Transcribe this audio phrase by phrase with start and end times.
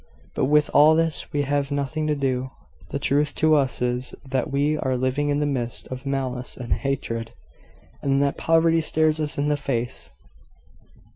[0.33, 2.49] But with all this we have nothing to do.
[2.89, 6.73] The truth to us is, that we are living in the midst of malice and
[6.73, 7.33] hatred,
[8.01, 10.09] and that poverty stares us in the face.